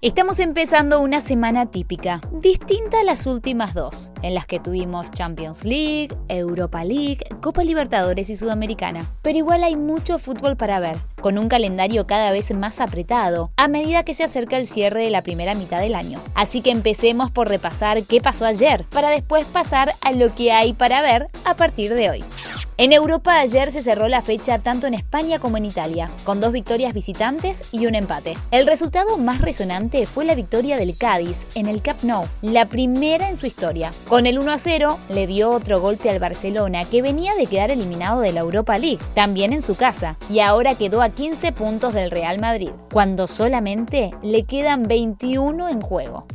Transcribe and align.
Estamos 0.00 0.38
empezando 0.38 1.00
una 1.00 1.18
semana 1.18 1.66
típica, 1.66 2.20
distinta 2.30 3.00
a 3.00 3.02
las 3.02 3.26
últimas 3.26 3.74
dos, 3.74 4.12
en 4.22 4.32
las 4.32 4.46
que 4.46 4.60
tuvimos 4.60 5.10
Champions 5.10 5.64
League, 5.64 6.16
Europa 6.28 6.84
League, 6.84 7.24
Copa 7.40 7.64
Libertadores 7.64 8.30
y 8.30 8.36
Sudamericana. 8.36 9.10
Pero 9.22 9.38
igual 9.38 9.64
hay 9.64 9.74
mucho 9.74 10.20
fútbol 10.20 10.56
para 10.56 10.78
ver, 10.78 10.98
con 11.20 11.36
un 11.36 11.48
calendario 11.48 12.06
cada 12.06 12.30
vez 12.30 12.54
más 12.54 12.78
apretado 12.78 13.50
a 13.56 13.66
medida 13.66 14.04
que 14.04 14.14
se 14.14 14.22
acerca 14.22 14.56
el 14.56 14.68
cierre 14.68 15.02
de 15.02 15.10
la 15.10 15.24
primera 15.24 15.56
mitad 15.56 15.80
del 15.80 15.96
año. 15.96 16.20
Así 16.36 16.62
que 16.62 16.70
empecemos 16.70 17.32
por 17.32 17.48
repasar 17.48 18.04
qué 18.04 18.20
pasó 18.20 18.44
ayer, 18.44 18.84
para 18.90 19.10
después 19.10 19.46
pasar 19.46 19.94
a 20.00 20.12
lo 20.12 20.32
que 20.32 20.52
hay 20.52 20.74
para 20.74 21.02
ver 21.02 21.26
a 21.44 21.54
partir 21.54 21.92
de 21.92 22.10
hoy. 22.10 22.24
En 22.80 22.92
Europa 22.92 23.40
ayer 23.40 23.72
se 23.72 23.82
cerró 23.82 24.06
la 24.06 24.22
fecha 24.22 24.60
tanto 24.60 24.86
en 24.86 24.94
España 24.94 25.40
como 25.40 25.56
en 25.56 25.64
Italia, 25.64 26.08
con 26.22 26.38
dos 26.38 26.52
victorias 26.52 26.94
visitantes 26.94 27.64
y 27.72 27.86
un 27.86 27.96
empate. 27.96 28.38
El 28.52 28.68
resultado 28.68 29.18
más 29.18 29.40
resonante 29.40 30.06
fue 30.06 30.24
la 30.24 30.36
victoria 30.36 30.76
del 30.76 30.96
Cádiz 30.96 31.48
en 31.56 31.66
el 31.66 31.82
Camp 31.82 32.04
Nou, 32.04 32.28
la 32.40 32.66
primera 32.66 33.30
en 33.30 33.34
su 33.34 33.46
historia. 33.46 33.90
Con 34.06 34.26
el 34.26 34.38
1 34.38 34.52
a 34.52 34.58
0 34.58 34.96
le 35.08 35.26
dio 35.26 35.50
otro 35.50 35.80
golpe 35.80 36.08
al 36.08 36.20
Barcelona 36.20 36.84
que 36.84 37.02
venía 37.02 37.34
de 37.34 37.46
quedar 37.46 37.72
eliminado 37.72 38.20
de 38.20 38.30
la 38.30 38.40
Europa 38.42 38.78
League, 38.78 39.00
también 39.12 39.52
en 39.52 39.60
su 39.62 39.74
casa, 39.74 40.16
y 40.30 40.38
ahora 40.38 40.76
quedó 40.76 41.02
a 41.02 41.10
15 41.10 41.50
puntos 41.50 41.94
del 41.94 42.12
Real 42.12 42.38
Madrid, 42.38 42.70
cuando 42.92 43.26
solamente 43.26 44.12
le 44.22 44.44
quedan 44.44 44.84
21 44.84 45.68
en 45.68 45.80
juego. 45.80 46.28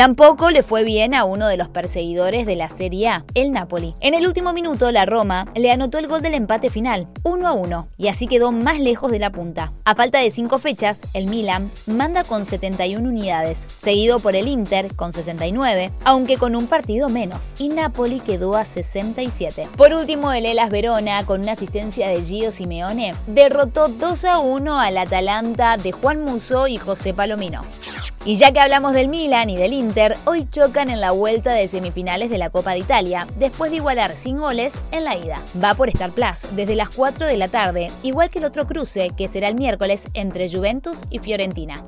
Tampoco 0.00 0.50
le 0.50 0.62
fue 0.62 0.82
bien 0.82 1.12
a 1.14 1.24
uno 1.24 1.46
de 1.46 1.58
los 1.58 1.68
perseguidores 1.68 2.46
de 2.46 2.56
la 2.56 2.70
Serie 2.70 3.08
A, 3.08 3.24
el 3.34 3.52
Napoli. 3.52 3.94
En 4.00 4.14
el 4.14 4.26
último 4.26 4.54
minuto, 4.54 4.90
la 4.92 5.04
Roma 5.04 5.46
le 5.54 5.70
anotó 5.70 5.98
el 5.98 6.06
gol 6.06 6.22
del 6.22 6.32
empate 6.32 6.70
final, 6.70 7.06
1 7.22 7.46
a 7.46 7.52
1, 7.52 7.88
y 7.98 8.08
así 8.08 8.26
quedó 8.26 8.50
más 8.50 8.80
lejos 8.80 9.12
de 9.12 9.18
la 9.18 9.28
punta. 9.28 9.74
A 9.84 9.94
falta 9.94 10.18
de 10.20 10.30
5 10.30 10.58
fechas, 10.58 11.02
el 11.12 11.26
Milan 11.26 11.70
manda 11.86 12.24
con 12.24 12.46
71 12.46 13.06
unidades, 13.06 13.66
seguido 13.78 14.20
por 14.20 14.36
el 14.36 14.48
Inter 14.48 14.96
con 14.96 15.12
69, 15.12 15.92
aunque 16.04 16.38
con 16.38 16.56
un 16.56 16.66
partido 16.66 17.10
menos, 17.10 17.52
y 17.58 17.68
Napoli 17.68 18.20
quedó 18.20 18.56
a 18.56 18.64
67. 18.64 19.68
Por 19.76 19.92
último, 19.92 20.32
el 20.32 20.46
Elas 20.46 20.70
Verona, 20.70 21.26
con 21.26 21.42
una 21.42 21.52
asistencia 21.52 22.08
de 22.08 22.22
Gio 22.22 22.52
Simeone, 22.52 23.14
derrotó 23.26 23.88
2 23.88 24.24
a 24.24 24.38
1 24.38 24.80
al 24.80 24.96
Atalanta 24.96 25.76
de 25.76 25.92
Juan 25.92 26.22
Musso 26.24 26.68
y 26.68 26.78
José 26.78 27.12
Palomino. 27.12 27.60
Y 28.26 28.36
ya 28.36 28.52
que 28.52 28.60
hablamos 28.60 28.92
del 28.92 29.08
Milan 29.08 29.48
y 29.48 29.56
del 29.56 29.72
Inter, 29.72 30.14
hoy 30.26 30.46
chocan 30.46 30.90
en 30.90 31.00
la 31.00 31.10
vuelta 31.10 31.54
de 31.54 31.66
semifinales 31.68 32.28
de 32.28 32.36
la 32.36 32.50
Copa 32.50 32.72
de 32.72 32.80
Italia, 32.80 33.26
después 33.38 33.70
de 33.70 33.78
igualar 33.78 34.14
sin 34.14 34.36
goles 34.36 34.78
en 34.92 35.04
la 35.04 35.16
ida. 35.16 35.42
Va 35.62 35.72
por 35.72 35.88
Star 35.88 36.10
Plus 36.10 36.46
desde 36.54 36.74
las 36.74 36.90
4 36.90 37.26
de 37.26 37.38
la 37.38 37.48
tarde, 37.48 37.90
igual 38.02 38.28
que 38.28 38.38
el 38.38 38.44
otro 38.44 38.66
cruce, 38.66 39.08
que 39.16 39.26
será 39.26 39.48
el 39.48 39.54
miércoles 39.54 40.08
entre 40.12 40.50
Juventus 40.50 41.06
y 41.08 41.18
Fiorentina. 41.18 41.86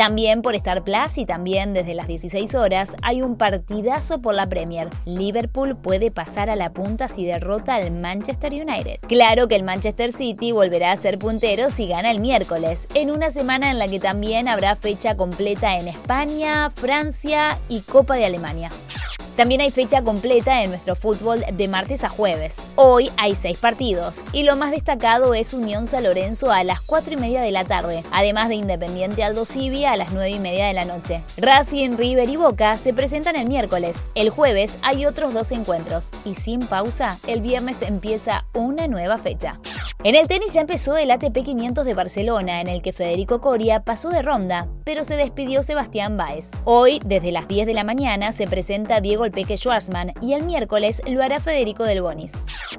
También 0.00 0.40
por 0.40 0.54
Star 0.54 0.82
Plus 0.82 1.18
y 1.18 1.26
también 1.26 1.74
desde 1.74 1.92
las 1.92 2.06
16 2.06 2.54
horas 2.54 2.96
hay 3.02 3.20
un 3.20 3.36
partidazo 3.36 4.22
por 4.22 4.34
la 4.34 4.48
Premier. 4.48 4.88
Liverpool 5.04 5.76
puede 5.76 6.10
pasar 6.10 6.48
a 6.48 6.56
la 6.56 6.72
punta 6.72 7.06
si 7.06 7.26
derrota 7.26 7.74
al 7.74 7.90
Manchester 7.90 8.50
United. 8.50 9.00
Claro 9.06 9.46
que 9.46 9.56
el 9.56 9.62
Manchester 9.62 10.14
City 10.14 10.52
volverá 10.52 10.92
a 10.92 10.96
ser 10.96 11.18
puntero 11.18 11.70
si 11.70 11.86
gana 11.86 12.10
el 12.10 12.20
miércoles, 12.20 12.88
en 12.94 13.10
una 13.10 13.30
semana 13.30 13.70
en 13.70 13.78
la 13.78 13.88
que 13.88 14.00
también 14.00 14.48
habrá 14.48 14.74
fecha 14.74 15.18
completa 15.18 15.76
en 15.76 15.88
España, 15.88 16.70
Francia 16.70 17.58
y 17.68 17.82
Copa 17.82 18.16
de 18.16 18.24
Alemania. 18.24 18.70
También 19.40 19.62
hay 19.62 19.70
fecha 19.70 20.02
completa 20.02 20.62
en 20.62 20.68
nuestro 20.68 20.94
fútbol 20.94 21.42
de 21.50 21.66
martes 21.66 22.04
a 22.04 22.10
jueves. 22.10 22.62
Hoy 22.76 23.10
hay 23.16 23.34
seis 23.34 23.56
partidos 23.56 24.20
y 24.34 24.42
lo 24.42 24.54
más 24.54 24.70
destacado 24.70 25.32
es 25.32 25.54
Unión 25.54 25.86
San 25.86 26.04
Lorenzo 26.04 26.52
a 26.52 26.62
las 26.62 26.82
4 26.82 27.14
y 27.14 27.16
media 27.16 27.40
de 27.40 27.50
la 27.50 27.64
tarde, 27.64 28.02
además 28.12 28.50
de 28.50 28.56
Independiente 28.56 29.24
Aldo 29.24 29.46
Civi 29.46 29.86
a 29.86 29.96
las 29.96 30.12
9 30.12 30.28
y 30.28 30.38
media 30.40 30.66
de 30.66 30.74
la 30.74 30.84
noche. 30.84 31.22
Racing, 31.38 31.96
River 31.96 32.28
y 32.28 32.36
Boca 32.36 32.76
se 32.76 32.92
presentan 32.92 33.34
el 33.34 33.48
miércoles. 33.48 34.04
El 34.14 34.28
jueves 34.28 34.76
hay 34.82 35.06
otros 35.06 35.32
dos 35.32 35.52
encuentros 35.52 36.10
y 36.26 36.34
sin 36.34 36.60
pausa, 36.60 37.18
el 37.26 37.40
viernes 37.40 37.80
empieza 37.80 38.44
una 38.52 38.88
nueva 38.88 39.16
fecha. 39.16 39.58
En 40.02 40.14
el 40.14 40.28
tenis 40.28 40.54
ya 40.54 40.62
empezó 40.62 40.96
el 40.96 41.10
ATP 41.10 41.44
500 41.44 41.84
de 41.84 41.92
Barcelona, 41.92 42.62
en 42.62 42.68
el 42.68 42.80
que 42.80 42.94
Federico 42.94 43.42
Coria 43.42 43.80
pasó 43.80 44.08
de 44.08 44.22
ronda, 44.22 44.66
pero 44.82 45.04
se 45.04 45.14
despidió 45.14 45.62
Sebastián 45.62 46.16
Báez. 46.16 46.52
Hoy, 46.64 47.02
desde 47.04 47.32
las 47.32 47.46
10 47.46 47.66
de 47.66 47.74
la 47.74 47.84
mañana, 47.84 48.32
se 48.32 48.46
presenta 48.46 49.02
Diego 49.02 49.26
El 49.26 49.30
Peque 49.30 49.58
Schwarzman 49.58 50.14
y 50.22 50.32
el 50.32 50.44
miércoles 50.44 51.02
lo 51.06 51.22
hará 51.22 51.38
Federico 51.38 51.84
Del 51.84 52.00
Bonis. 52.00 52.32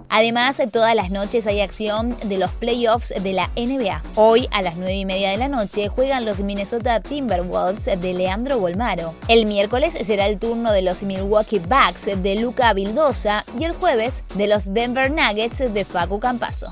Además, 0.09 0.59
todas 0.73 0.95
las 0.95 1.11
noches 1.11 1.45
hay 1.45 1.61
acción 1.61 2.17
de 2.23 2.39
los 2.39 2.49
playoffs 2.53 3.13
de 3.21 3.33
la 3.33 3.51
NBA. 3.55 4.01
Hoy, 4.15 4.47
a 4.51 4.63
las 4.63 4.77
9 4.77 4.95
y 4.95 5.05
media 5.05 5.29
de 5.29 5.37
la 5.37 5.47
noche, 5.47 5.89
juegan 5.89 6.25
los 6.25 6.41
Minnesota 6.41 7.01
Timberwolves 7.01 7.85
de 7.85 8.13
Leandro 8.15 8.57
Bolmaro. 8.57 9.13
El 9.27 9.45
miércoles 9.45 9.93
será 9.93 10.25
el 10.25 10.39
turno 10.39 10.71
de 10.71 10.81
los 10.81 11.03
Milwaukee 11.03 11.59
Bucks 11.59 12.23
de 12.23 12.35
Luca 12.37 12.73
Vildosa 12.73 13.45
y 13.59 13.65
el 13.65 13.73
jueves 13.73 14.23
de 14.33 14.47
los 14.47 14.73
Denver 14.73 15.11
Nuggets 15.11 15.71
de 15.71 15.85
Facu 15.85 16.19
Campaso. 16.19 16.71